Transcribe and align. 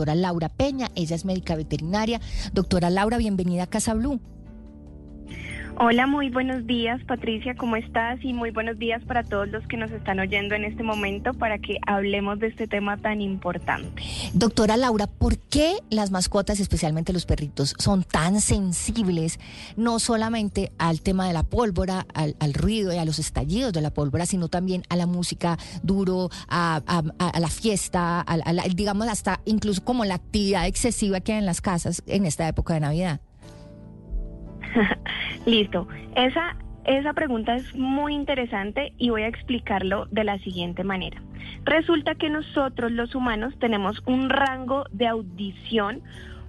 Doctora 0.00 0.14
Laura 0.14 0.48
Peña, 0.48 0.90
ella 0.94 1.14
es 1.14 1.26
médica 1.26 1.56
veterinaria. 1.56 2.22
Doctora 2.54 2.88
Laura, 2.88 3.18
bienvenida 3.18 3.64
a 3.64 3.66
Casa 3.66 3.92
Blue. 3.92 4.18
Hola, 5.82 6.06
muy 6.06 6.28
buenos 6.28 6.66
días 6.66 7.00
Patricia, 7.04 7.54
¿cómo 7.54 7.74
estás? 7.74 8.22
Y 8.22 8.34
muy 8.34 8.50
buenos 8.50 8.78
días 8.78 9.02
para 9.02 9.24
todos 9.24 9.48
los 9.48 9.66
que 9.66 9.78
nos 9.78 9.90
están 9.90 10.20
oyendo 10.20 10.54
en 10.54 10.66
este 10.66 10.82
momento 10.82 11.32
para 11.32 11.56
que 11.56 11.78
hablemos 11.86 12.38
de 12.38 12.48
este 12.48 12.66
tema 12.66 12.98
tan 12.98 13.22
importante. 13.22 14.02
Doctora 14.34 14.76
Laura, 14.76 15.06
¿por 15.06 15.38
qué 15.38 15.76
las 15.88 16.10
mascotas, 16.10 16.60
especialmente 16.60 17.14
los 17.14 17.24
perritos, 17.24 17.74
son 17.78 18.04
tan 18.04 18.42
sensibles 18.42 19.40
no 19.78 20.00
solamente 20.00 20.70
al 20.76 21.00
tema 21.00 21.26
de 21.26 21.32
la 21.32 21.44
pólvora, 21.44 22.04
al, 22.12 22.52
ruido 22.52 22.92
y 22.92 22.98
a 22.98 23.06
los 23.06 23.18
estallidos 23.18 23.72
de 23.72 23.80
la 23.80 23.88
pólvora, 23.88 24.26
sino 24.26 24.48
también 24.48 24.82
a 24.90 24.96
la 24.96 25.06
música 25.06 25.56
duro, 25.82 26.28
a, 26.50 26.82
la 27.40 27.48
fiesta, 27.48 28.22
a, 28.26 28.52
digamos 28.68 29.08
hasta 29.08 29.40
incluso 29.46 29.82
como 29.82 30.04
la 30.04 30.16
actividad 30.16 30.66
excesiva 30.66 31.20
que 31.20 31.32
hay 31.32 31.38
en 31.38 31.46
las 31.46 31.62
casas 31.62 32.02
en 32.06 32.26
esta 32.26 32.46
época 32.46 32.74
de 32.74 32.80
Navidad? 32.80 33.20
Listo. 35.46 35.88
Esa, 36.16 36.56
esa 36.84 37.12
pregunta 37.12 37.54
es 37.54 37.74
muy 37.74 38.14
interesante 38.14 38.92
y 38.98 39.10
voy 39.10 39.22
a 39.22 39.28
explicarlo 39.28 40.06
de 40.10 40.24
la 40.24 40.38
siguiente 40.38 40.84
manera. 40.84 41.20
Resulta 41.64 42.14
que 42.14 42.30
nosotros 42.30 42.92
los 42.92 43.14
humanos 43.14 43.54
tenemos 43.58 44.02
un 44.06 44.30
rango 44.30 44.84
de 44.92 45.06
audición 45.06 46.02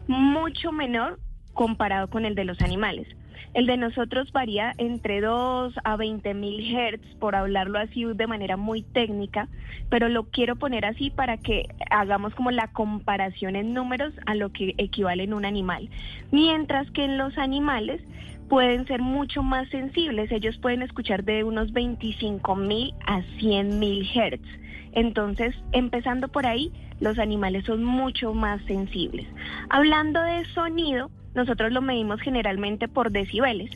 mucho 0.08 0.72
menor 0.72 1.20
comparado 1.54 2.10
con 2.10 2.26
el 2.26 2.36
de 2.36 2.46
los 2.46 2.62
animales. 2.62 3.08
El 3.54 3.66
de 3.66 3.76
nosotros 3.76 4.32
varía 4.32 4.74
entre 4.78 5.20
2 5.20 5.74
a 5.84 5.96
20 5.98 6.34
mil 6.34 6.74
hertz, 6.74 7.06
por 7.20 7.36
hablarlo 7.36 7.80
así 7.80 8.06
de 8.06 8.28
manera 8.28 8.56
muy 8.56 8.82
técnica, 8.82 9.50
pero 9.90 10.08
lo 10.08 10.24
quiero 10.24 10.56
poner 10.56 10.86
así 10.86 11.10
para 11.10 11.36
que 11.36 11.66
hagamos 11.90 12.34
como 12.34 12.52
la 12.52 12.68
comparación 12.68 13.58
en 13.58 13.74
números 13.74 14.14
a 14.26 14.36
lo 14.36 14.54
que 14.54 14.74
equivale 14.78 15.24
en 15.24 15.34
un 15.34 15.44
animal. 15.44 15.90
Mientras 16.32 16.90
que 16.92 17.04
en 17.04 17.18
los 17.18 17.38
animales 17.38 18.02
pueden 18.48 18.88
ser 18.88 19.02
mucho 19.02 19.44
más 19.44 19.68
sensibles, 19.70 20.32
ellos 20.32 20.58
pueden 20.58 20.82
escuchar 20.82 21.26
de 21.26 21.44
unos 21.44 21.74
25 21.74 22.56
mil 22.56 22.94
a 23.06 23.22
100 23.40 23.80
mil 23.80 24.10
hertz. 24.14 24.48
Entonces, 24.94 25.56
empezando 25.74 26.30
por 26.30 26.46
ahí, 26.46 26.72
los 27.02 27.20
animales 27.20 27.66
son 27.66 27.84
mucho 27.84 28.34
más 28.34 28.62
sensibles. 28.64 29.28
Hablando 29.70 30.22
de 30.22 30.46
sonido, 30.54 31.10
nosotros 31.34 31.72
lo 31.72 31.82
medimos 31.82 32.22
generalmente 32.22 32.88
por 32.88 33.12
decibeles. 33.12 33.72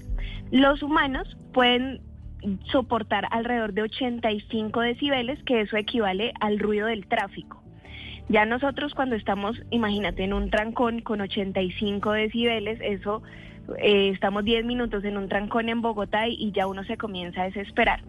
Los 0.51 0.83
humanos 0.83 1.37
pueden 1.53 2.01
soportar 2.71 3.27
alrededor 3.31 3.73
de 3.73 3.83
85 3.83 4.81
decibeles, 4.81 5.41
que 5.43 5.61
eso 5.61 5.77
equivale 5.77 6.33
al 6.39 6.59
ruido 6.59 6.87
del 6.87 7.07
tráfico. 7.07 7.61
Ya 8.29 8.45
nosotros 8.45 8.93
cuando 8.93 9.15
estamos, 9.15 9.61
imagínate, 9.69 10.23
en 10.23 10.33
un 10.33 10.49
trancón 10.49 11.01
con 11.01 11.21
85 11.21 12.11
decibeles, 12.11 12.79
eso 12.81 13.21
eh, 13.80 14.09
estamos 14.13 14.44
10 14.44 14.66
minutos 14.66 15.03
en 15.03 15.17
un 15.17 15.27
trancón 15.27 15.69
en 15.69 15.81
Bogotá 15.81 16.27
y, 16.27 16.52
ya 16.52 16.67
uno 16.67 16.83
se 16.83 16.97
comienza 16.97 17.41
a 17.41 17.45
desesperar. 17.45 18.03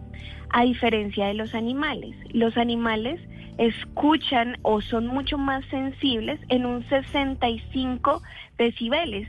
A 0.49 0.63
diferencia 0.63 1.27
de 1.27 1.33
los 1.33 1.55
animales, 1.55 2.15
los 2.31 2.57
animales 2.57 3.19
escuchan 3.57 4.57
o 4.61 4.81
son 4.81 5.07
mucho 5.07 5.37
más 5.37 5.65
sensibles 5.65 6.39
en 6.49 6.65
un 6.65 6.87
65 6.87 8.21
decibeles. 8.57 9.27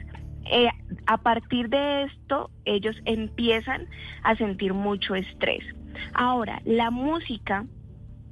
Eh, 0.51 0.69
a 1.07 1.19
partir 1.19 1.69
de 1.69 2.05
esto, 2.05 2.51
ellos 2.65 2.97
empiezan 3.05 3.87
a 4.23 4.37
sentir 4.37 4.75
mucho 4.75 5.15
estrés. 5.15 5.65
Ahora, 6.15 6.61
la 6.65 6.91
música 6.91 7.65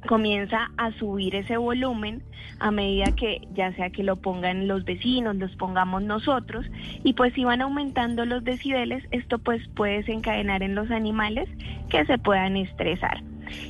comienza 0.07 0.71
a 0.77 0.93
subir 0.93 1.35
ese 1.35 1.57
volumen 1.57 2.23
a 2.59 2.71
medida 2.71 3.15
que 3.15 3.47
ya 3.55 3.73
sea 3.75 3.91
que 3.91 4.03
lo 4.03 4.17
pongan 4.17 4.67
los 4.67 4.85
vecinos, 4.85 5.37
los 5.37 5.55
pongamos 5.57 6.03
nosotros 6.03 6.67
y 7.05 7.13
pues 7.13 7.35
si 7.35 7.45
van 7.45 7.61
aumentando 7.61 8.25
los 8.25 8.45
decibeles, 8.45 9.05
esto 9.11 9.39
pues 9.39 9.67
puede 9.75 9.99
desencadenar 9.99 10.63
en 10.63 10.75
los 10.75 10.91
animales 10.91 11.49
que 11.91 12.05
se 12.07 12.19
puedan 12.19 12.57
estresar. 12.57 13.23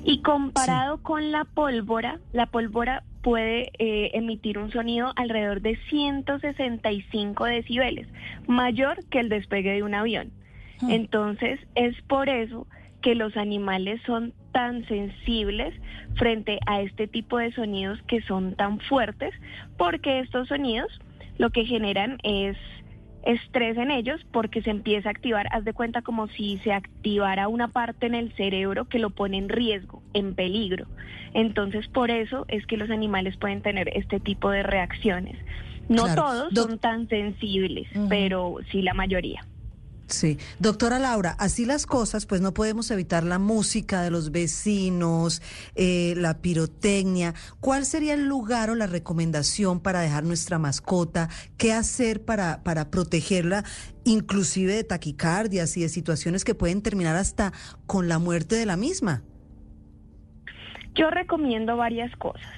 Y 0.04 0.22
comparado 0.22 1.02
con 1.02 1.32
la 1.32 1.44
pólvora, 1.44 2.18
la 2.32 2.46
pólvora 2.46 3.02
puede 3.22 3.72
eh, 3.78 4.12
emitir 4.14 4.56
un 4.58 4.70
sonido 4.70 5.12
alrededor 5.16 5.60
de 5.60 5.76
165 5.90 7.44
decibeles, 7.44 8.06
mayor 8.46 9.04
que 9.10 9.20
el 9.20 9.28
despegue 9.28 9.72
de 9.72 9.82
un 9.82 9.94
avión. 9.94 10.30
Hmm. 10.80 10.90
Entonces, 10.90 11.60
es 11.74 12.00
por 12.02 12.28
eso 12.28 12.66
que 13.02 13.14
los 13.14 13.36
animales 13.36 14.00
son 14.06 14.32
tan 14.52 14.86
sensibles 14.86 15.74
frente 16.14 16.58
a 16.66 16.80
este 16.80 17.06
tipo 17.06 17.38
de 17.38 17.52
sonidos 17.52 18.00
que 18.08 18.22
son 18.22 18.54
tan 18.54 18.80
fuertes, 18.80 19.34
porque 19.76 20.20
estos 20.20 20.48
sonidos 20.48 20.88
lo 21.38 21.50
que 21.50 21.64
generan 21.64 22.18
es 22.22 22.56
estrés 23.26 23.76
en 23.76 23.90
ellos 23.90 24.20
porque 24.32 24.62
se 24.62 24.70
empieza 24.70 25.08
a 25.08 25.10
activar, 25.10 25.48
haz 25.50 25.64
de 25.64 25.72
cuenta 25.72 26.00
como 26.02 26.28
si 26.28 26.58
se 26.58 26.72
activara 26.72 27.48
una 27.48 27.68
parte 27.68 28.06
en 28.06 28.14
el 28.14 28.32
cerebro 28.34 28.86
que 28.86 29.00
lo 29.00 29.10
pone 29.10 29.36
en 29.36 29.48
riesgo, 29.48 30.02
en 30.14 30.34
peligro. 30.34 30.86
Entonces, 31.34 31.88
por 31.88 32.10
eso 32.10 32.46
es 32.48 32.66
que 32.66 32.76
los 32.76 32.88
animales 32.88 33.36
pueden 33.36 33.62
tener 33.62 33.90
este 33.94 34.20
tipo 34.20 34.50
de 34.50 34.62
reacciones. 34.62 35.36
No 35.88 36.14
todos 36.14 36.52
son 36.54 36.78
tan 36.78 37.08
sensibles, 37.08 37.88
pero 38.08 38.58
sí 38.70 38.82
la 38.82 38.94
mayoría. 38.94 39.44
Sí, 40.08 40.38
doctora 40.60 41.00
Laura, 41.00 41.34
así 41.40 41.64
las 41.64 41.84
cosas, 41.84 42.26
pues 42.26 42.40
no 42.40 42.54
podemos 42.54 42.92
evitar 42.92 43.24
la 43.24 43.40
música 43.40 44.02
de 44.02 44.10
los 44.10 44.30
vecinos, 44.30 45.42
eh, 45.74 46.14
la 46.16 46.40
pirotecnia. 46.40 47.34
¿Cuál 47.58 47.84
sería 47.84 48.14
el 48.14 48.26
lugar 48.26 48.70
o 48.70 48.76
la 48.76 48.86
recomendación 48.86 49.80
para 49.80 50.00
dejar 50.00 50.22
nuestra 50.22 50.60
mascota? 50.60 51.28
¿Qué 51.58 51.72
hacer 51.72 52.24
para, 52.24 52.62
para 52.62 52.88
protegerla, 52.88 53.64
inclusive 54.04 54.74
de 54.74 54.84
taquicardias 54.84 55.76
y 55.76 55.82
de 55.82 55.88
situaciones 55.88 56.44
que 56.44 56.54
pueden 56.54 56.82
terminar 56.82 57.16
hasta 57.16 57.52
con 57.86 58.08
la 58.08 58.20
muerte 58.20 58.54
de 58.54 58.66
la 58.66 58.76
misma? 58.76 59.24
Yo 60.94 61.10
recomiendo 61.10 61.76
varias 61.76 62.14
cosas. 62.16 62.54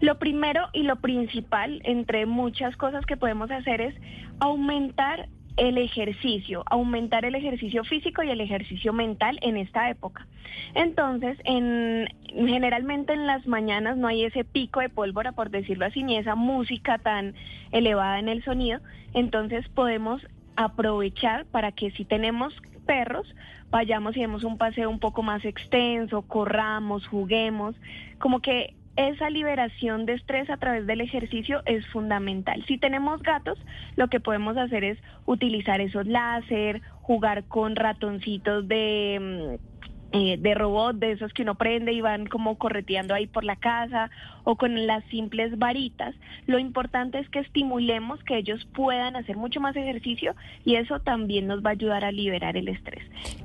Lo 0.00 0.18
primero 0.18 0.68
y 0.72 0.82
lo 0.82 0.96
principal, 0.96 1.82
entre 1.84 2.24
muchas 2.24 2.74
cosas 2.76 3.04
que 3.04 3.18
podemos 3.18 3.50
hacer, 3.50 3.82
es 3.82 3.94
aumentar 4.40 5.28
el 5.56 5.78
ejercicio, 5.78 6.62
aumentar 6.66 7.24
el 7.24 7.34
ejercicio 7.34 7.84
físico 7.84 8.22
y 8.22 8.30
el 8.30 8.40
ejercicio 8.40 8.92
mental 8.92 9.38
en 9.42 9.56
esta 9.56 9.90
época. 9.90 10.26
Entonces, 10.74 11.38
en, 11.44 12.06
generalmente 12.28 13.14
en 13.14 13.26
las 13.26 13.46
mañanas 13.46 13.96
no 13.96 14.08
hay 14.08 14.24
ese 14.24 14.44
pico 14.44 14.80
de 14.80 14.88
pólvora, 14.88 15.32
por 15.32 15.50
decirlo 15.50 15.86
así, 15.86 16.02
ni 16.02 16.16
esa 16.16 16.34
música 16.34 16.98
tan 16.98 17.34
elevada 17.72 18.18
en 18.18 18.28
el 18.28 18.44
sonido. 18.44 18.80
Entonces 19.14 19.66
podemos 19.70 20.20
aprovechar 20.56 21.46
para 21.46 21.72
que 21.72 21.90
si 21.92 22.04
tenemos 22.04 22.54
perros, 22.86 23.26
vayamos 23.70 24.16
y 24.16 24.20
demos 24.20 24.44
un 24.44 24.58
paseo 24.58 24.88
un 24.88 25.00
poco 25.00 25.22
más 25.22 25.44
extenso, 25.44 26.22
corramos, 26.22 27.06
juguemos, 27.06 27.74
como 28.18 28.40
que 28.40 28.75
esa 28.96 29.30
liberación 29.30 30.06
de 30.06 30.14
estrés 30.14 30.48
a 30.50 30.56
través 30.56 30.86
del 30.86 31.00
ejercicio 31.00 31.62
es 31.66 31.86
fundamental. 31.88 32.64
Si 32.66 32.78
tenemos 32.78 33.22
gatos, 33.22 33.58
lo 33.96 34.08
que 34.08 34.20
podemos 34.20 34.56
hacer 34.56 34.84
es 34.84 34.98
utilizar 35.26 35.80
esos 35.80 36.06
láser, 36.06 36.82
jugar 37.02 37.44
con 37.44 37.76
ratoncitos 37.76 38.66
de 38.66 39.58
mm, 39.60 39.75
eh, 40.12 40.36
de 40.38 40.54
robot, 40.54 40.96
de 40.96 41.12
esos 41.12 41.32
que 41.32 41.42
uno 41.42 41.56
prende 41.56 41.92
y 41.92 42.00
van 42.00 42.26
como 42.26 42.56
correteando 42.58 43.12
ahí 43.12 43.26
por 43.26 43.44
la 43.44 43.56
casa 43.56 44.10
o 44.44 44.56
con 44.56 44.86
las 44.86 45.04
simples 45.06 45.58
varitas. 45.58 46.14
Lo 46.46 46.58
importante 46.58 47.18
es 47.18 47.28
que 47.28 47.40
estimulemos 47.40 48.22
que 48.22 48.38
ellos 48.38 48.66
puedan 48.72 49.16
hacer 49.16 49.36
mucho 49.36 49.60
más 49.60 49.74
ejercicio 49.74 50.34
y 50.64 50.76
eso 50.76 51.00
también 51.00 51.46
nos 51.46 51.64
va 51.64 51.70
a 51.70 51.72
ayudar 51.72 52.04
a 52.04 52.12
liberar 52.12 52.56
el 52.56 52.68
estrés. 52.68 53.02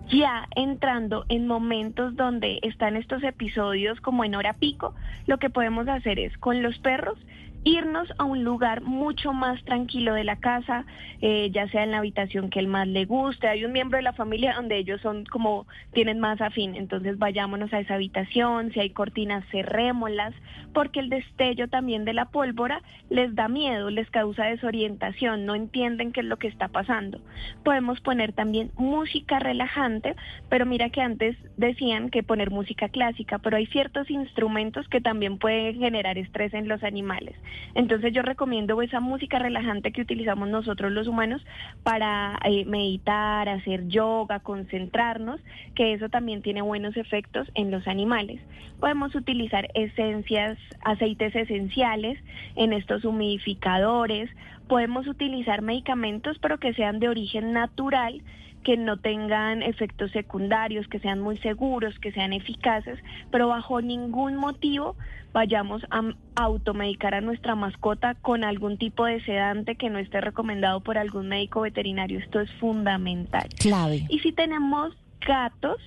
Ya 0.09 0.47
entrando 0.55 1.25
en 1.29 1.47
momentos 1.47 2.15
donde 2.15 2.59
están 2.61 2.95
estos 2.95 3.23
episodios 3.23 3.99
como 3.99 4.23
en 4.23 4.35
hora 4.35 4.53
pico, 4.53 4.93
lo 5.25 5.39
que 5.39 5.49
podemos 5.49 5.87
hacer 5.87 6.19
es 6.19 6.37
con 6.37 6.61
los 6.61 6.77
perros 6.79 7.17
irnos 7.63 8.07
a 8.17 8.23
un 8.23 8.43
lugar 8.43 8.81
mucho 8.81 9.33
más 9.33 9.63
tranquilo 9.63 10.13
de 10.13 10.23
la 10.23 10.37
casa, 10.37 10.85
eh, 11.21 11.49
ya 11.51 11.67
sea 11.69 11.83
en 11.83 11.91
la 11.91 11.99
habitación 11.99 12.49
que 12.49 12.59
el 12.59 12.67
más 12.67 12.87
le 12.87 13.05
guste. 13.05 13.47
Hay 13.47 13.65
un 13.65 13.71
miembro 13.71 13.97
de 13.97 14.03
la 14.03 14.13
familia 14.13 14.53
donde 14.55 14.77
ellos 14.77 14.99
son 15.01 15.25
como 15.25 15.67
tienen 15.93 16.19
más 16.19 16.41
afín, 16.41 16.75
entonces 16.75 17.17
vayámonos 17.19 17.71
a 17.73 17.79
esa 17.79 17.95
habitación, 17.95 18.71
si 18.71 18.79
hay 18.79 18.89
cortinas 18.89 19.45
cerrémoslas, 19.51 20.33
porque 20.73 20.99
el 20.99 21.09
destello 21.09 21.67
también 21.67 22.05
de 22.05 22.13
la 22.13 22.25
pólvora 22.25 22.81
les 23.09 23.35
da 23.35 23.47
miedo, 23.47 23.89
les 23.89 24.09
causa 24.09 24.45
desorientación, 24.45 25.45
no 25.45 25.53
entienden 25.55 26.11
qué 26.11 26.21
es 26.21 26.25
lo 26.25 26.37
que 26.37 26.47
está 26.47 26.69
pasando. 26.69 27.19
Podemos 27.63 28.01
poner 28.01 28.33
también 28.33 28.71
música 28.75 29.39
relajante, 29.39 30.15
pero 30.49 30.65
mira 30.65 30.89
que 30.89 31.01
antes 31.01 31.37
decían 31.57 32.09
que 32.09 32.23
poner 32.23 32.49
música 32.49 32.89
clásica, 32.89 33.39
pero 33.39 33.57
hay 33.57 33.67
ciertos 33.67 34.09
instrumentos 34.09 34.87
que 34.87 35.01
también 35.01 35.37
pueden 35.37 35.77
generar 35.77 36.17
estrés 36.17 36.53
en 36.53 36.67
los 36.67 36.83
animales. 36.83 37.35
Entonces 37.75 38.13
yo 38.13 38.21
recomiendo 38.21 38.81
esa 38.81 38.99
música 38.99 39.39
relajante 39.39 39.91
que 39.91 40.01
utilizamos 40.01 40.49
nosotros 40.49 40.91
los 40.91 41.07
humanos 41.07 41.41
para 41.83 42.37
eh, 42.43 42.65
meditar, 42.65 43.47
hacer 43.49 43.87
yoga, 43.87 44.39
concentrarnos, 44.39 45.39
que 45.75 45.93
eso 45.93 46.09
también 46.09 46.41
tiene 46.41 46.61
buenos 46.61 46.97
efectos 46.97 47.47
en 47.55 47.71
los 47.71 47.87
animales. 47.87 48.41
Podemos 48.79 49.15
utilizar 49.15 49.67
esencias, 49.73 50.57
aceites 50.83 51.35
esenciales 51.35 52.17
en 52.55 52.73
estos 52.73 53.05
humidificadores, 53.05 54.29
podemos 54.67 55.07
utilizar 55.07 55.61
medicamentos 55.61 56.37
pero 56.39 56.57
que 56.57 56.73
sean 56.73 56.99
de 56.99 57.09
origen 57.09 57.53
natural 57.53 58.21
que 58.63 58.77
no 58.77 58.97
tengan 58.97 59.63
efectos 59.63 60.11
secundarios, 60.11 60.87
que 60.87 60.99
sean 60.99 61.19
muy 61.19 61.37
seguros, 61.37 61.97
que 61.99 62.11
sean 62.11 62.33
eficaces, 62.33 62.99
pero 63.31 63.47
bajo 63.47 63.81
ningún 63.81 64.35
motivo 64.35 64.95
vayamos 65.33 65.81
a 65.89 66.03
automedicar 66.35 67.15
a 67.15 67.21
nuestra 67.21 67.55
mascota 67.55 68.15
con 68.15 68.43
algún 68.43 68.77
tipo 68.77 69.05
de 69.05 69.23
sedante 69.23 69.75
que 69.75 69.89
no 69.89 69.99
esté 69.99 70.21
recomendado 70.21 70.81
por 70.81 70.97
algún 70.97 71.29
médico 71.29 71.61
veterinario. 71.61 72.19
Esto 72.19 72.41
es 72.41 72.51
fundamental. 72.53 73.47
Clave. 73.59 74.05
Y 74.09 74.19
si 74.19 74.31
tenemos 74.33 74.93
gatos, 75.25 75.77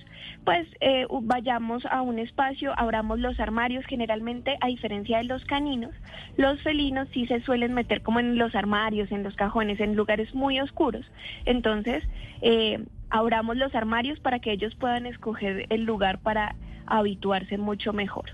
pues 0.43 0.67
eh, 0.79 1.05
vayamos 1.23 1.85
a 1.85 2.01
un 2.01 2.19
espacio, 2.19 2.73
abramos 2.77 3.19
los 3.19 3.39
armarios. 3.39 3.85
Generalmente, 3.87 4.57
a 4.61 4.67
diferencia 4.67 5.17
de 5.17 5.25
los 5.25 5.43
caninos, 5.45 5.91
los 6.37 6.61
felinos 6.61 7.07
sí 7.13 7.25
se 7.27 7.41
suelen 7.41 7.73
meter 7.73 8.01
como 8.01 8.19
en 8.19 8.37
los 8.37 8.55
armarios, 8.55 9.11
en 9.11 9.23
los 9.23 9.35
cajones, 9.35 9.79
en 9.79 9.95
lugares 9.95 10.33
muy 10.33 10.59
oscuros. 10.59 11.05
Entonces, 11.45 12.03
eh, 12.41 12.83
abramos 13.09 13.57
los 13.57 13.73
armarios 13.75 14.19
para 14.19 14.39
que 14.39 14.51
ellos 14.51 14.75
puedan 14.75 15.05
escoger 15.05 15.65
el 15.69 15.83
lugar 15.83 16.19
para 16.19 16.55
habituarse 16.85 17.57
mucho 17.57 17.93
mejor. 17.93 18.31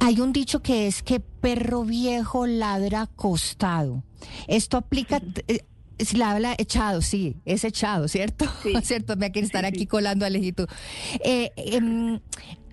Hay 0.00 0.20
un 0.20 0.32
dicho 0.32 0.62
que 0.62 0.86
es 0.86 1.02
que 1.02 1.20
perro 1.20 1.84
viejo 1.84 2.46
ladra 2.46 3.02
acostado. 3.02 4.02
Esto 4.48 4.76
aplica, 4.76 5.20
si 5.98 6.16
la 6.16 6.30
habla 6.30 6.54
echado, 6.58 7.02
sí, 7.02 7.36
es 7.44 7.64
echado, 7.64 8.08
¿cierto? 8.08 8.46
Sí. 8.62 8.74
¿Cierto? 8.82 9.16
Me 9.16 9.26
hay 9.26 9.32
que 9.32 9.40
estar 9.40 9.64
aquí 9.64 9.86
colando 9.86 10.26
Alejito. 10.26 10.66
Eh, 11.24 11.50
em, 11.56 12.20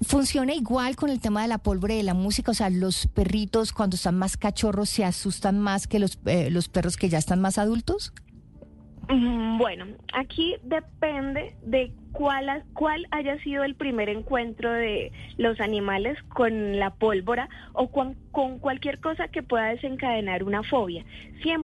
¿Funciona 0.02 0.54
igual 0.54 0.96
con 0.96 1.10
el 1.10 1.20
tema 1.20 1.42
de 1.42 1.50
la 1.50 1.58
pólvora 1.58 1.94
y 1.94 1.98
de 1.98 2.04
la 2.04 2.14
música? 2.14 2.52
O 2.52 2.54
sea, 2.54 2.70
los 2.70 3.08
perritos 3.08 3.74
cuando 3.74 3.96
están 3.96 4.18
más 4.18 4.38
cachorros 4.38 4.90
se 4.90 5.04
asustan 5.04 5.60
más 5.60 5.88
que 5.88 6.00
los, 6.00 6.20
eh, 6.26 6.50
los 6.50 6.70
perros 6.70 6.96
que 6.96 7.10
ya 7.10 7.18
están 7.18 7.42
más 7.42 7.58
adultos? 7.58 8.14
Mm, 9.10 9.58
Bueno, 9.58 9.86
aquí 10.14 10.56
depende 10.64 11.56
de 11.66 11.92
cuál, 12.14 12.64
cuál 12.74 13.06
haya 13.12 13.38
sido 13.44 13.64
el 13.64 13.76
primer 13.76 14.08
encuentro 14.08 14.72
de 14.72 15.12
los 15.38 15.60
animales 15.60 16.18
con 16.30 16.80
la 16.80 16.92
pólvora 16.92 17.50
o 17.74 17.92
con, 17.92 18.16
con 18.32 18.60
cualquier 18.60 19.00
cosa 19.00 19.28
que 19.28 19.44
pueda 19.44 19.66
desencadenar 19.66 20.44
una 20.44 20.64
fobia. 20.64 21.04
Siempre 21.42 21.69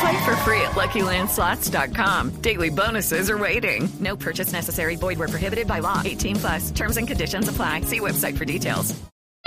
Play 0.00 0.24
for 0.24 0.36
free 0.36 0.60
at 0.60 0.72
LuckyLandSlots.com. 0.72 2.42
Daily 2.42 2.70
bonuses 2.70 3.30
are 3.30 3.38
waiting. 3.38 3.88
No 4.00 4.16
purchase 4.16 4.52
necessary. 4.52 4.96
Void 4.96 5.18
where 5.18 5.28
prohibited 5.28 5.66
by 5.66 5.78
law. 5.78 6.02
18 6.04 6.36
plus. 6.36 6.70
Terms 6.72 6.96
and 6.96 7.08
conditions 7.08 7.48
apply. 7.48 7.82
See 7.82 8.00
website 8.00 8.36
for 8.36 8.44
details. 8.44 8.94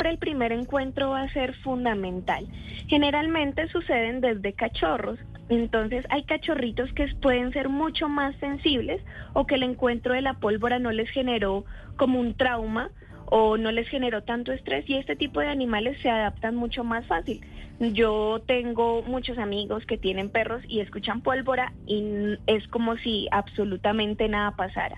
el 0.07 0.17
primer 0.17 0.51
encuentro 0.51 1.09
va 1.09 1.23
a 1.23 1.33
ser 1.33 1.53
fundamental. 1.55 2.47
Generalmente 2.87 3.67
suceden 3.67 4.21
desde 4.21 4.53
cachorros. 4.53 5.19
Entonces 5.49 6.05
hay 6.09 6.23
cachorritos 6.23 6.91
que 6.93 7.07
pueden 7.21 7.51
ser 7.51 7.69
mucho 7.69 8.07
más 8.07 8.35
sensibles 8.37 9.01
o 9.33 9.45
que 9.45 9.55
el 9.55 9.63
encuentro 9.63 10.13
de 10.13 10.21
la 10.21 10.35
pólvora 10.35 10.79
no 10.79 10.91
les 10.91 11.09
generó 11.09 11.65
como 11.97 12.19
un 12.19 12.35
trauma 12.35 12.91
o 13.25 13.57
no 13.57 13.71
les 13.71 13.87
generó 13.89 14.23
tanto 14.23 14.51
estrés 14.51 14.89
y 14.89 14.95
este 14.95 15.15
tipo 15.15 15.39
de 15.39 15.47
animales 15.47 15.97
se 16.01 16.09
adaptan 16.09 16.55
mucho 16.55 16.83
más 16.83 17.05
fácil. 17.07 17.41
Yo 17.79 18.41
tengo 18.45 19.03
muchos 19.03 19.37
amigos 19.37 19.85
que 19.85 19.97
tienen 19.97 20.29
perros 20.29 20.61
y 20.67 20.81
escuchan 20.81 21.21
pólvora 21.21 21.71
y 21.87 22.37
es 22.45 22.67
como 22.67 22.97
si 22.97 23.29
absolutamente 23.31 24.27
nada 24.27 24.51
pasara. 24.51 24.97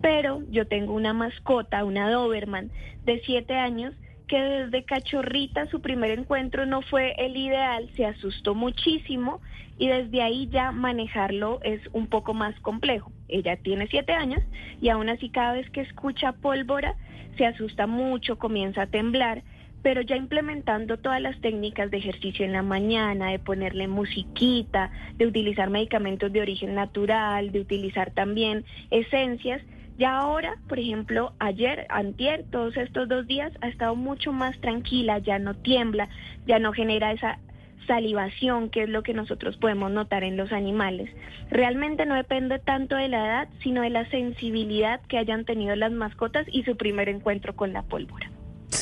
Pero 0.00 0.40
yo 0.50 0.66
tengo 0.66 0.94
una 0.94 1.12
mascota, 1.12 1.84
una 1.84 2.10
Doberman 2.10 2.70
de 3.04 3.20
siete 3.26 3.54
años 3.54 3.94
que 4.28 4.40
desde 4.40 4.84
cachorrita 4.84 5.66
su 5.66 5.82
primer 5.82 6.18
encuentro 6.18 6.64
no 6.64 6.80
fue 6.80 7.14
el 7.18 7.36
ideal, 7.36 7.90
se 7.96 8.06
asustó 8.06 8.54
muchísimo 8.54 9.42
y 9.76 9.88
desde 9.88 10.22
ahí 10.22 10.48
ya 10.48 10.72
manejarlo 10.72 11.60
es 11.62 11.82
un 11.92 12.06
poco 12.06 12.32
más 12.32 12.58
complejo. 12.60 13.12
Ella 13.28 13.58
tiene 13.58 13.88
siete 13.88 14.14
años 14.14 14.42
y 14.80 14.88
aún 14.88 15.10
así 15.10 15.28
cada 15.28 15.52
vez 15.52 15.68
que 15.68 15.82
escucha 15.82 16.32
pólvora 16.32 16.96
se 17.36 17.44
asusta 17.44 17.86
mucho, 17.86 18.38
comienza 18.38 18.82
a 18.82 18.86
temblar, 18.86 19.42
pero 19.82 20.00
ya 20.00 20.16
implementando 20.16 20.96
todas 20.96 21.20
las 21.20 21.40
técnicas 21.40 21.90
de 21.90 21.98
ejercicio 21.98 22.44
en 22.44 22.52
la 22.52 22.62
mañana, 22.62 23.30
de 23.30 23.38
ponerle 23.38 23.88
musiquita, 23.88 24.90
de 25.16 25.26
utilizar 25.26 25.70
medicamentos 25.70 26.32
de 26.32 26.40
origen 26.40 26.74
natural, 26.74 27.52
de 27.52 27.60
utilizar 27.60 28.12
también 28.12 28.64
esencias, 28.90 29.60
ya 29.98 30.16
ahora, 30.16 30.56
por 30.68 30.78
ejemplo, 30.78 31.34
ayer, 31.38 31.86
antier, 31.90 32.44
todos 32.50 32.76
estos 32.76 33.08
dos 33.08 33.26
días 33.26 33.52
ha 33.60 33.68
estado 33.68 33.94
mucho 33.94 34.32
más 34.32 34.58
tranquila, 34.60 35.18
ya 35.18 35.38
no 35.38 35.54
tiembla, 35.54 36.08
ya 36.46 36.58
no 36.58 36.72
genera 36.72 37.12
esa 37.12 37.38
salivación, 37.86 38.70
que 38.70 38.84
es 38.84 38.88
lo 38.88 39.02
que 39.02 39.12
nosotros 39.12 39.56
podemos 39.58 39.90
notar 39.90 40.24
en 40.24 40.36
los 40.36 40.52
animales. 40.52 41.10
Realmente 41.50 42.06
no 42.06 42.14
depende 42.14 42.58
tanto 42.58 42.96
de 42.96 43.08
la 43.08 43.26
edad, 43.26 43.48
sino 43.62 43.82
de 43.82 43.90
la 43.90 44.08
sensibilidad 44.08 45.00
que 45.08 45.18
hayan 45.18 45.44
tenido 45.44 45.76
las 45.76 45.92
mascotas 45.92 46.46
y 46.50 46.62
su 46.62 46.76
primer 46.76 47.08
encuentro 47.08 47.54
con 47.54 47.72
la 47.72 47.82
pólvora. 47.82 48.30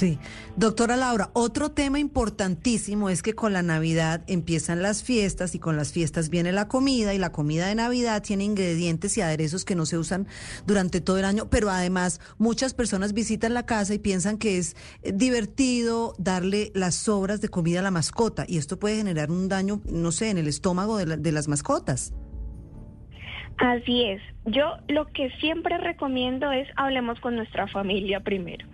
Sí. 0.01 0.19
Doctora 0.57 0.97
Laura, 0.97 1.29
otro 1.35 1.73
tema 1.73 1.99
importantísimo 1.99 3.11
es 3.11 3.21
que 3.21 3.35
con 3.35 3.53
la 3.53 3.61
Navidad 3.63 4.25
empiezan 4.29 4.81
las 4.81 5.03
fiestas 5.03 5.55
y 5.55 5.59
con 5.59 5.77
las 5.77 5.93
fiestas 5.93 6.31
viene 6.31 6.53
la 6.53 6.69
comida 6.69 7.13
y 7.13 7.19
la 7.19 7.33
comida 7.33 7.67
de 7.67 7.75
Navidad 7.75 8.23
tiene 8.23 8.45
ingredientes 8.45 9.19
y 9.19 9.21
aderezos 9.21 9.67
que 9.67 9.75
no 9.75 9.85
se 9.85 9.99
usan 9.99 10.27
durante 10.67 11.03
todo 11.03 11.19
el 11.19 11.27
año, 11.27 11.51
pero 11.51 11.69
además 11.69 12.19
muchas 12.39 12.73
personas 12.73 13.13
visitan 13.13 13.53
la 13.53 13.67
casa 13.67 13.93
y 13.93 13.99
piensan 13.99 14.39
que 14.39 14.57
es 14.57 14.75
eh, 15.03 15.13
divertido 15.15 16.15
darle 16.17 16.73
las 16.75 16.95
sobras 16.95 17.43
de 17.43 17.51
comida 17.51 17.81
a 17.81 17.83
la 17.83 17.91
mascota 17.91 18.47
y 18.49 18.57
esto 18.57 18.79
puede 18.79 18.97
generar 18.97 19.31
un 19.31 19.51
daño, 19.51 19.83
no 19.85 20.13
sé, 20.13 20.31
en 20.31 20.39
el 20.39 20.49
estómago 20.49 20.97
de, 20.97 21.05
la- 21.09 21.17
de 21.19 21.31
las 21.33 21.47
mascotas. 21.47 22.15
Así 23.61 24.05
es. 24.05 24.23
Yo 24.47 24.79
lo 24.89 25.05
que 25.09 25.31
siempre 25.33 25.77
recomiendo 25.77 26.51
es 26.51 26.67
hablemos 26.77 27.21
con 27.21 27.37
nuestra 27.37 27.67
familia 27.67 28.21
primero, 28.21 28.67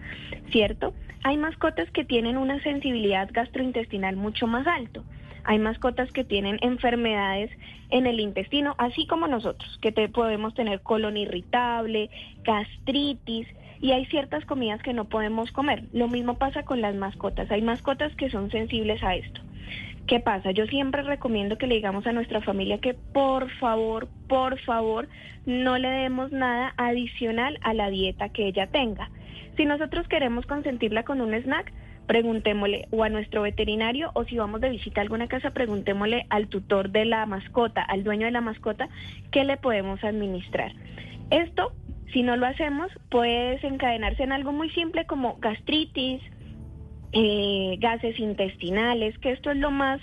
¿cierto? 0.52 0.94
Hay 1.24 1.36
mascotas 1.38 1.90
que 1.90 2.04
tienen 2.04 2.36
una 2.36 2.62
sensibilidad 2.62 3.28
gastrointestinal 3.32 4.14
mucho 4.14 4.46
más 4.46 4.64
alto. 4.68 5.02
Hay 5.42 5.58
mascotas 5.58 6.12
que 6.12 6.22
tienen 6.22 6.58
enfermedades 6.62 7.50
en 7.90 8.06
el 8.06 8.20
intestino, 8.20 8.76
así 8.78 9.08
como 9.08 9.26
nosotros, 9.26 9.76
que 9.82 9.90
podemos 10.08 10.54
tener 10.54 10.80
colon 10.82 11.16
irritable, 11.16 12.08
gastritis, 12.44 13.48
y 13.80 13.90
hay 13.90 14.06
ciertas 14.06 14.44
comidas 14.44 14.80
que 14.82 14.92
no 14.92 15.06
podemos 15.06 15.50
comer. 15.50 15.82
Lo 15.92 16.06
mismo 16.06 16.38
pasa 16.38 16.62
con 16.62 16.80
las 16.80 16.94
mascotas. 16.94 17.50
Hay 17.50 17.60
mascotas 17.60 18.14
que 18.14 18.30
son 18.30 18.52
sensibles 18.52 19.02
a 19.02 19.16
esto. 19.16 19.40
¿Qué 20.06 20.20
pasa? 20.20 20.52
Yo 20.52 20.66
siempre 20.66 21.02
recomiendo 21.02 21.58
que 21.58 21.66
le 21.66 21.74
digamos 21.74 22.06
a 22.06 22.12
nuestra 22.12 22.40
familia 22.40 22.78
que 22.78 22.94
por 22.94 23.50
favor, 23.58 24.08
por 24.28 24.58
favor, 24.60 25.08
no 25.46 25.78
le 25.78 25.88
demos 25.88 26.30
nada 26.30 26.74
adicional 26.76 27.58
a 27.62 27.74
la 27.74 27.90
dieta 27.90 28.28
que 28.28 28.46
ella 28.46 28.68
tenga. 28.68 29.10
Si 29.56 29.64
nosotros 29.64 30.06
queremos 30.06 30.46
consentirla 30.46 31.02
con 31.02 31.20
un 31.20 31.34
snack, 31.34 31.72
preguntémosle 32.06 32.86
o 32.92 33.02
a 33.02 33.08
nuestro 33.08 33.42
veterinario 33.42 34.12
o 34.14 34.24
si 34.24 34.36
vamos 34.36 34.60
de 34.60 34.70
visita 34.70 35.00
a 35.00 35.02
alguna 35.02 35.26
casa, 35.26 35.50
preguntémosle 35.50 36.26
al 36.30 36.46
tutor 36.46 36.90
de 36.90 37.04
la 37.04 37.26
mascota, 37.26 37.82
al 37.82 38.04
dueño 38.04 38.26
de 38.26 38.32
la 38.32 38.40
mascota, 38.40 38.88
qué 39.32 39.42
le 39.44 39.56
podemos 39.56 40.04
administrar. 40.04 40.72
Esto 41.30 41.72
Si 42.12 42.22
no 42.22 42.36
lo 42.36 42.46
hacemos, 42.46 42.88
puede 43.10 43.50
desencadenarse 43.50 44.22
en 44.22 44.30
algo 44.30 44.52
muy 44.52 44.70
simple 44.70 45.06
como 45.06 45.36
gastritis, 45.38 46.22
eh, 47.18 47.76
gases 47.78 48.18
intestinales, 48.18 49.16
que 49.18 49.30
esto 49.30 49.50
es 49.50 49.56
lo 49.56 49.70
más 49.70 50.00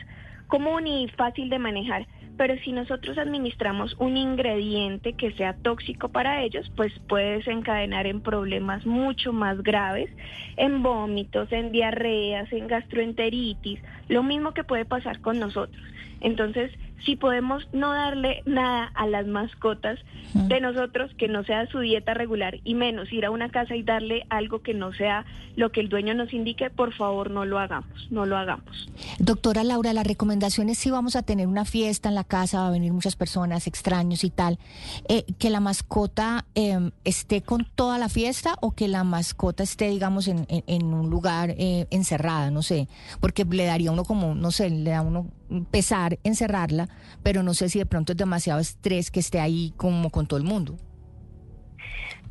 común 0.47 0.87
y 0.87 1.07
fácil 1.09 1.49
de 1.49 1.59
manejar. 1.59 2.07
Pero 2.37 2.55
si 2.63 2.71
nosotros 2.71 3.19
administramos 3.19 3.95
un 3.99 4.17
ingrediente 4.17 5.13
que 5.13 5.31
sea 5.33 5.53
tóxico 5.53 6.09
para 6.09 6.41
ellos, 6.41 6.71
pues 6.75 6.91
puede 7.07 7.37
desencadenar 7.37 8.07
en 8.07 8.21
problemas 8.21 8.83
mucho 8.87 9.31
más 9.31 9.61
graves, 9.61 10.09
en 10.57 10.81
vómitos, 10.81 11.51
en 11.51 11.71
diarreas, 11.71 12.51
en 12.51 12.67
gastroenteritis, 12.67 13.79
lo 14.07 14.23
mismo 14.23 14.55
que 14.55 14.63
puede 14.63 14.85
pasar 14.85 15.21
con 15.21 15.39
nosotros. 15.39 15.83
Entonces, 16.21 16.71
si 17.05 17.15
podemos 17.15 17.67
no 17.73 17.93
darle 17.93 18.41
nada 18.45 18.91
a 18.95 19.07
las 19.07 19.27
mascotas 19.27 19.99
de 20.33 20.59
nosotros 20.61 21.11
que 21.17 21.27
no 21.27 21.43
sea 21.43 21.67
su 21.67 21.79
dieta 21.79 22.13
regular 22.13 22.59
y 22.63 22.73
menos 22.73 23.11
ir 23.13 23.25
a 23.25 23.31
una 23.31 23.49
casa 23.49 23.75
y 23.75 23.83
darle 23.83 24.25
algo 24.29 24.61
que 24.61 24.73
no 24.73 24.91
sea 24.93 25.25
lo 25.55 25.71
que 25.71 25.79
el 25.79 25.89
dueño 25.89 26.15
nos 26.15 26.33
indique, 26.33 26.71
por 26.71 26.93
favor 26.93 27.29
no 27.29 27.45
lo 27.45 27.59
hagamos, 27.59 28.07
no 28.09 28.25
lo 28.25 28.37
hagamos. 28.37 28.89
Doctora 29.19 29.63
Laura, 29.63 29.93
la 29.93 30.03
recomendación 30.03 30.69
es 30.69 30.79
si 30.79 30.89
vamos 30.89 31.15
a 31.15 31.21
tener 31.21 31.47
una 31.47 31.65
fiesta 31.65 32.09
en 32.09 32.15
la 32.15 32.23
casa, 32.23 32.61
va 32.61 32.67
a 32.69 32.71
venir 32.71 32.91
muchas 32.93 33.15
personas, 33.15 33.67
extraños 33.67 34.23
y 34.23 34.31
tal, 34.31 34.57
eh, 35.07 35.25
que 35.37 35.51
la 35.51 35.59
mascota 35.59 36.45
eh, 36.55 36.89
esté 37.03 37.41
con 37.41 37.67
toda 37.75 37.99
la 37.99 38.09
fiesta 38.09 38.55
o 38.61 38.71
que 38.71 38.87
la 38.87 39.03
mascota 39.03 39.61
esté, 39.61 39.89
digamos, 39.89 40.27
en, 40.27 40.45
en, 40.49 40.63
en 40.65 40.85
un 40.85 41.09
lugar 41.09 41.51
eh, 41.57 41.85
encerrada, 41.91 42.49
no 42.49 42.63
sé, 42.63 42.87
porque 43.19 43.45
le 43.45 43.65
daría 43.65 43.91
uno 43.91 44.05
como, 44.05 44.33
no 44.33 44.49
sé, 44.49 44.69
le 44.69 44.89
da 44.89 45.01
uno 45.01 45.27
pesar 45.69 46.19
encerrarla, 46.23 46.89
pero 47.23 47.43
no 47.43 47.53
sé 47.53 47.69
si 47.69 47.79
de 47.79 47.85
pronto 47.85 48.13
es 48.13 48.17
demasiado 48.17 48.59
estrés 48.59 49.11
que 49.11 49.19
esté 49.19 49.39
ahí 49.39 49.73
como 49.77 50.09
con 50.09 50.27
todo 50.27 50.39
el 50.39 50.45
mundo. 50.45 50.77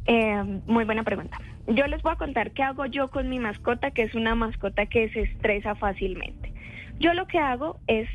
Eh, 0.07 0.61
muy 0.67 0.85
buena 0.85 1.05
pregunta. 1.05 1.39
Yo 1.69 1.87
les 1.87 2.03
voy 2.03 2.13
a 2.13 2.17
contar 2.17 2.51
qué 2.53 2.63
hago 2.63 2.87
yo 2.87 3.09
con 3.09 3.29
mi 3.29 3.39
mascota, 3.39 3.93
que 3.93 4.03
es 4.03 4.15
una 4.15 4.35
mascota 4.35 4.87
que 4.87 5.11
se 5.11 5.23
estresa 5.23 5.77
fácilmente. 5.77 6.53
Yo 6.99 7.15
lo 7.15 7.27
que 7.27 7.39
hago 7.39 7.79
es 7.87 8.09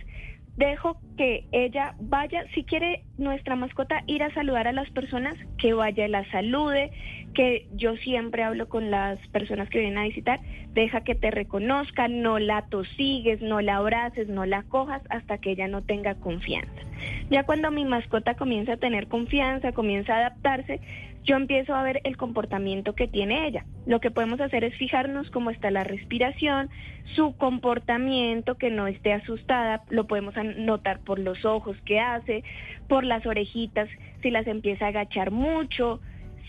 dejo 0.57 0.97
que 1.17 1.45
ella 1.51 1.93
vaya, 1.99 2.43
si 2.53 2.63
quiere 2.63 3.03
nuestra 3.17 3.55
mascota 3.55 4.03
ir 4.07 4.23
a 4.23 4.33
saludar 4.33 4.67
a 4.67 4.71
las 4.71 4.89
personas, 4.89 5.35
que 5.59 5.73
vaya 5.73 6.07
la 6.07 6.29
salude, 6.31 6.91
que 7.35 7.67
yo 7.73 7.95
siempre 7.97 8.43
hablo 8.43 8.67
con 8.67 8.89
las 8.89 9.19
personas 9.27 9.69
que 9.69 9.79
vienen 9.79 9.99
a 9.99 10.03
visitar, 10.03 10.39
deja 10.73 11.01
que 11.01 11.13
te 11.13 11.29
reconozcan, 11.29 12.21
no 12.23 12.39
la 12.39 12.63
tosigues, 12.63 13.41
no 13.41 13.61
la 13.61 13.77
abraces, 13.77 14.27
no 14.27 14.45
la 14.45 14.63
cojas 14.63 15.03
hasta 15.09 15.37
que 15.37 15.51
ella 15.51 15.67
no 15.67 15.83
tenga 15.83 16.15
confianza. 16.15 16.81
Ya 17.29 17.43
cuando 17.43 17.69
mi 17.69 17.85
mascota 17.85 18.33
comienza 18.33 18.73
a 18.73 18.77
tener 18.77 19.07
confianza, 19.07 19.71
comienza 19.73 20.15
a 20.15 20.19
adaptarse, 20.19 20.81
yo 21.27 21.35
empiezo 21.35 21.75
a 21.75 21.83
ver 21.83 21.99
el 22.05 22.15
comportamiento 22.15 22.95
que 22.95 23.07
tiene 23.07 23.47
ella. 23.47 23.65
Lo 23.85 23.99
que 23.99 24.11
podemos 24.11 24.39
hacer 24.39 24.63
es 24.63 24.73
fijarnos 24.77 25.29
cómo 25.29 25.51
está 25.51 25.69
la 25.71 25.83
respiración, 25.83 26.69
su 27.15 27.35
comportamiento, 27.35 28.55
que 28.55 28.71
no 28.71 28.87
esté 28.87 29.11
asustada, 29.11 29.83
lo 29.89 30.07
podemos 30.07 30.33
notar 30.57 31.01
por 31.01 31.19
los 31.19 31.43
ojos 31.43 31.75
que 31.83 31.99
hace, 31.99 32.45
por 32.87 33.03
las 33.03 33.25
orejitas, 33.25 33.89
si 34.21 34.31
las 34.31 34.47
empieza 34.47 34.85
a 34.85 34.89
agachar 34.89 35.31
mucho, 35.31 35.99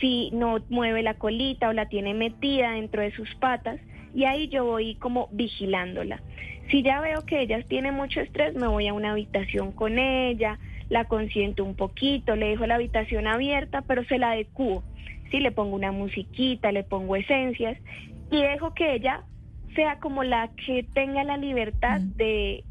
si 0.01 0.31
no 0.31 0.61
mueve 0.71 1.03
la 1.03 1.15
colita 1.15 1.69
o 1.69 1.73
la 1.73 1.89
tiene 1.89 2.15
metida 2.15 2.71
dentro 2.71 3.03
de 3.03 3.11
sus 3.11 3.35
patas, 3.35 3.81
y 4.15 4.25
ahí 4.25 4.47
yo 4.47 4.65
voy 4.65 4.95
como 4.95 5.29
vigilándola. 5.33 6.23
Si 6.71 6.83
ya 6.83 7.01
veo 7.01 7.25
que 7.27 7.41
ella 7.41 7.61
tiene 7.63 7.91
mucho 7.91 8.21
estrés, 8.21 8.55
me 8.55 8.69
voy 8.69 8.87
a 8.87 8.95
una 8.95 9.11
habitación 9.11 9.73
con 9.73 9.99
ella, 9.99 10.59
la 10.89 11.05
consiento 11.05 11.65
un 11.65 11.75
poquito, 11.75 12.37
le 12.37 12.49
dejo 12.49 12.67
la 12.67 12.77
habitación 12.77 13.27
abierta, 13.27 13.83
pero 13.83 14.05
se 14.05 14.19
la 14.19 14.33
adecuo. 14.33 14.83
Sí, 15.31 15.41
le 15.41 15.53
pongo 15.53 15.77
una 15.77 15.93
musiquita, 15.93 16.73
le 16.73 16.85
pongo 16.85 17.17
esencias 17.17 17.77
y 18.31 18.41
dejo 18.41 18.73
que 18.75 18.95
ella 18.95 19.25
sea 19.75 19.99
como 20.01 20.25
la 20.25 20.51
que 20.67 20.85
tenga 20.95 21.23
la 21.25 21.37
libertad 21.37 22.01
de 22.01 22.65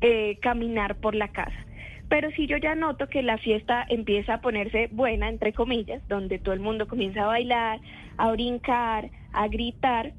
eh, 0.00 0.38
caminar 0.40 0.96
por 0.96 1.14
la 1.14 1.28
casa. 1.28 1.56
Pero 2.08 2.30
si 2.32 2.46
yo 2.46 2.58
ya 2.58 2.74
noto 2.74 3.08
que 3.08 3.22
la 3.22 3.38
fiesta 3.38 3.86
empieza 3.88 4.34
a 4.34 4.40
ponerse 4.40 4.88
buena, 4.92 5.28
entre 5.28 5.54
comillas, 5.54 6.06
donde 6.08 6.38
todo 6.38 6.52
el 6.52 6.60
mundo 6.60 6.86
comienza 6.86 7.22
a 7.22 7.28
bailar, 7.28 7.80
a 8.18 8.30
brincar, 8.32 9.08
a 9.32 9.48
gritar, 9.48 10.12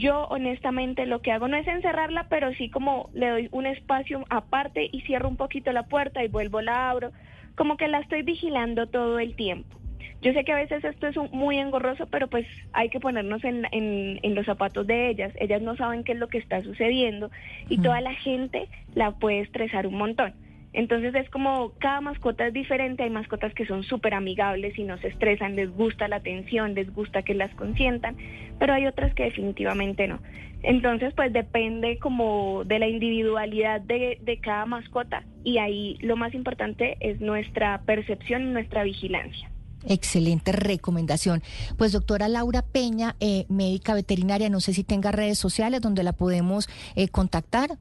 yo 0.00 0.26
honestamente 0.28 1.06
lo 1.06 1.20
que 1.20 1.30
hago 1.30 1.46
no 1.46 1.56
es 1.56 1.68
encerrarla, 1.68 2.26
pero 2.28 2.52
sí 2.54 2.70
como 2.70 3.10
le 3.12 3.28
doy 3.28 3.48
un 3.52 3.66
espacio 3.66 4.24
aparte 4.30 4.88
y 4.90 5.02
cierro 5.02 5.28
un 5.28 5.36
poquito 5.36 5.72
la 5.72 5.84
puerta 5.84 6.24
y 6.24 6.28
vuelvo 6.28 6.62
la 6.62 6.90
abro, 6.90 7.12
como 7.54 7.76
que 7.76 7.86
la 7.86 8.00
estoy 8.00 8.22
vigilando 8.22 8.86
todo 8.86 9.18
el 9.18 9.36
tiempo. 9.36 9.78
Yo 10.22 10.32
sé 10.32 10.44
que 10.44 10.52
a 10.52 10.56
veces 10.56 10.84
esto 10.84 11.06
es 11.06 11.16
muy 11.32 11.58
engorroso, 11.58 12.06
pero 12.06 12.28
pues 12.28 12.46
hay 12.72 12.88
que 12.88 13.00
ponernos 13.00 13.42
en, 13.44 13.66
en, 13.72 14.34
los 14.34 14.44
zapatos 14.46 14.86
de 14.86 15.08
ellas. 15.08 15.32
Ellas 15.36 15.62
no 15.62 15.76
saben 15.76 16.04
qué 16.04 16.12
es 16.12 16.18
lo 16.18 16.28
que 16.28 16.38
está 16.38 16.62
sucediendo 16.62 17.30
y 17.68 17.78
toda 17.78 18.00
la 18.00 18.14
gente 18.14 18.68
la 18.94 19.12
puede 19.12 19.40
estresar 19.40 19.86
un 19.86 19.96
montón. 19.96 20.34
Entonces 20.72 21.14
es 21.14 21.28
como 21.30 21.72
cada 21.78 22.00
mascota 22.00 22.46
es 22.46 22.54
diferente, 22.54 23.02
hay 23.02 23.10
mascotas 23.10 23.52
que 23.54 23.66
son 23.66 23.82
súper 23.82 24.14
amigables 24.14 24.78
y 24.78 24.84
no 24.84 24.98
se 24.98 25.08
estresan, 25.08 25.56
les 25.56 25.70
gusta 25.70 26.06
la 26.06 26.16
atención, 26.16 26.74
les 26.74 26.92
gusta 26.94 27.22
que 27.22 27.34
las 27.34 27.52
consientan, 27.56 28.16
pero 28.58 28.74
hay 28.74 28.86
otras 28.86 29.12
que 29.14 29.24
definitivamente 29.24 30.06
no. 30.06 30.20
Entonces 30.62 31.12
pues 31.14 31.32
depende 31.32 31.98
como 31.98 32.62
de 32.64 32.78
la 32.78 32.86
individualidad 32.86 33.80
de, 33.80 34.18
cada 34.42 34.64
mascota 34.66 35.24
y 35.42 35.58
ahí 35.58 35.98
lo 36.00 36.16
más 36.16 36.34
importante 36.34 36.96
es 37.00 37.20
nuestra 37.20 37.82
percepción 37.82 38.42
y 38.42 38.50
nuestra 38.52 38.84
vigilancia. 38.84 39.50
Excelente 39.88 40.52
recomendación. 40.52 41.42
Pues 41.78 41.92
doctora 41.92 42.28
Laura 42.28 42.62
Peña, 42.62 43.16
eh, 43.18 43.46
médica 43.48 43.94
veterinaria, 43.94 44.50
no 44.50 44.60
sé 44.60 44.74
si 44.74 44.84
tenga 44.84 45.10
redes 45.10 45.38
sociales 45.38 45.80
donde 45.80 46.02
la 46.02 46.12
podemos 46.12 46.68
eh, 46.96 47.08
contactar. 47.08 47.78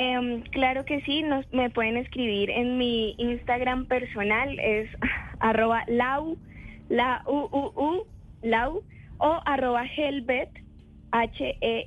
Eh, 0.00 0.44
claro 0.52 0.84
que 0.84 1.00
sí, 1.00 1.22
nos, 1.22 1.52
me 1.52 1.70
pueden 1.70 1.96
escribir 1.96 2.50
en 2.50 2.78
mi 2.78 3.16
Instagram 3.18 3.86
personal, 3.86 4.56
es 4.60 4.88
arroba 5.40 5.82
lau, 5.88 6.36
la 6.88 7.24
u, 7.26 7.48
u, 7.50 7.72
u, 7.74 8.04
lau, 8.42 8.84
o 9.18 9.40
arroba 9.44 9.84
helvet, 9.86 10.50
H-E-E-L-V-E-T. 11.10 11.80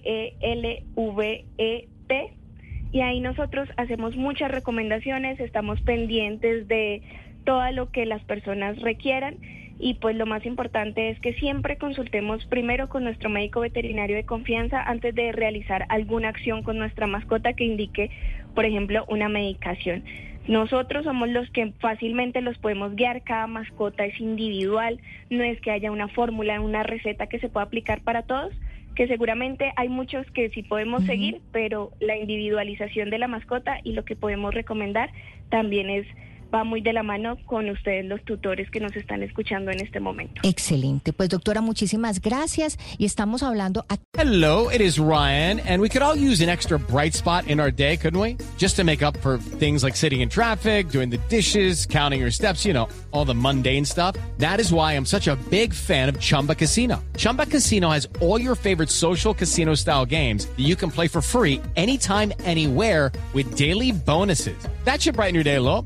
Y 2.92 3.00
ahí 3.00 3.22
nosotros 3.22 3.70
hacemos 3.78 4.18
muchas 4.18 4.52
recomendaciones, 4.52 5.40
estamos 5.40 5.80
pendientes 5.80 6.68
de 6.68 7.02
todo 7.46 7.72
lo 7.72 7.92
que 7.92 8.06
las 8.06 8.22
personas 8.26 8.78
requieran 8.82 9.38
y 9.82 9.96
pues 9.96 10.16
lo 10.16 10.28
más 10.28 10.46
importante 10.46 11.10
es 11.10 11.20
que 11.20 11.34
siempre 11.34 11.78
consultemos 11.78 12.46
primero 12.46 12.88
con 12.88 13.04
nuestro 13.04 13.32
médico 13.32 13.62
veterinario 13.62 14.16
de 14.16 14.26
confianza 14.26 14.80
antes 14.80 15.16
de 15.16 15.32
realizar 15.32 15.88
alguna 15.90 16.30
acción 16.30 16.62
con 16.62 16.78
nuestra 16.78 17.08
mascota 17.08 17.54
que 17.54 17.64
indique, 17.64 18.12
por 18.54 18.66
ejemplo, 18.66 19.06
una 19.08 19.28
medicación. 19.28 20.04
Nosotros 20.48 21.04
somos 21.04 21.30
los 21.30 21.50
que 21.50 21.74
fácilmente 21.80 22.42
los 22.42 22.60
podemos 22.60 22.96
guiar, 22.96 23.24
cada 23.24 23.48
mascota 23.48 24.06
es 24.06 24.20
individual, 24.20 25.00
no 25.32 25.44
es 25.44 25.60
que 25.62 25.72
haya 25.72 25.92
una 25.92 26.08
fórmula, 26.10 26.62
una 26.62 26.84
receta 26.84 27.26
que 27.26 27.40
se 27.40 27.50
pueda 27.50 27.66
aplicar 27.66 28.02
para 28.02 28.22
todos, 28.22 28.54
que 28.96 29.08
seguramente 29.08 29.74
hay 29.78 29.90
muchos 29.90 30.30
que 30.32 30.50
sí 30.52 30.62
podemos 30.62 31.04
seguir, 31.06 31.42
pero 31.52 31.92
la 32.00 32.18
individualización 32.18 33.10
de 33.10 33.18
la 33.18 33.28
mascota 33.28 33.80
y 33.84 33.94
lo 33.94 34.06
que 34.06 34.16
podemos 34.16 34.54
recomendar 34.54 35.10
también 35.50 35.90
es 35.90 36.06
va 36.54 36.64
muy 36.64 36.82
de 36.82 36.94
la 36.94 37.04
mano 37.04 37.38
con 37.46 37.70
ustedes 37.70 38.06
los 38.06 38.24
tutores 38.24 38.70
que 38.70 38.80
nos 38.80 38.96
están 38.96 39.24
escuchando 39.24 39.72
en 39.72 39.82
este 39.82 40.00
momento. 40.00 40.42
Excelente. 40.44 41.14
Pues 41.14 41.30
doctora, 41.30 41.62
muchísimas 41.62 42.22
gracias 42.22 42.78
y 42.98 43.06
estamos 43.06 43.44
hablando 43.44 43.86
aquí. 43.90 44.04
Hello, 44.18 44.70
it 44.70 44.82
is 44.82 45.00
Ryan 45.00 45.60
and 45.62 45.82
we 45.82 45.90
could 45.90 46.02
all 46.02 46.16
use 46.16 46.44
an 46.44 46.50
extra 46.50 46.78
bright 46.78 47.14
spot 47.14 47.48
in 47.48 47.60
our 47.60 47.72
day, 47.72 47.98
couldn't 47.98 48.20
we? 48.20 48.38
Just 48.58 48.76
to 48.76 48.84
make 48.84 49.02
up 49.02 49.18
for 49.18 49.38
things 49.60 49.84
like 49.84 49.96
sitting 49.96 50.22
in 50.22 50.30
traffic, 50.30 50.90
doing 50.90 51.10
the 51.10 51.20
dishes, 51.30 51.86
counting 51.86 52.20
your 52.20 52.32
steps, 52.32 52.66
you 52.66 52.74
know, 52.74 52.88
all 53.12 53.26
the 53.26 53.36
mundane 53.36 53.86
stuff. 53.86 54.16
That 54.38 54.60
is 54.60 54.74
why 54.74 54.94
I'm 54.94 55.06
such 55.06 55.28
a 55.28 55.38
big 55.50 55.74
fan 55.74 56.10
of 56.10 56.20
Chumba 56.20 56.56
Casino. 56.56 57.02
Chumba 57.18 57.46
Casino 57.46 57.90
has 57.90 58.08
all 58.20 58.40
your 58.40 58.56
favorite 58.56 58.90
social 58.90 59.34
casino 59.34 59.76
style 59.76 60.06
games 60.06 60.46
that 60.46 60.60
you 60.60 60.76
can 60.76 60.92
play 60.92 61.08
for 61.08 61.22
free 61.22 61.62
anytime 61.76 62.34
anywhere 62.44 63.12
with 63.34 63.56
daily 63.56 63.92
bonuses. 63.92 64.58
That 64.84 65.02
should 65.02 65.16
brighten 65.16 65.36
your 65.36 65.44
day 65.44 65.56
a 65.56 65.62
little. 65.62 65.86